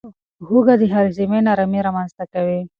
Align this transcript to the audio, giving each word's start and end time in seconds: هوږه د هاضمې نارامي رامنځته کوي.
هوږه 0.47 0.75
د 0.81 0.83
هاضمې 0.93 1.39
نارامي 1.47 1.79
رامنځته 1.85 2.23
کوي. 2.33 2.59